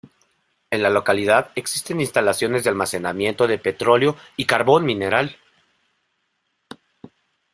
[0.71, 5.37] En la localidad existen instalaciones de almacenamiento de petróleo y carbón mineral.